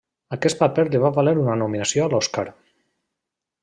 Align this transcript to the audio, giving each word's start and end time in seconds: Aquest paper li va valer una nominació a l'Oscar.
Aquest 0.37 0.57
paper 0.61 0.85
li 0.87 1.03
va 1.03 1.13
valer 1.19 1.35
una 1.43 1.59
nominació 1.63 2.07
a 2.07 2.11
l'Oscar. 2.17 2.51